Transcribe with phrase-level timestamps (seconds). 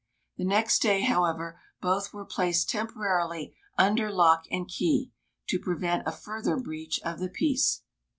[0.37, 5.11] The next day, however, both were placed temporarily under lock and key,
[5.49, 7.83] to prevent a further breach of the peace.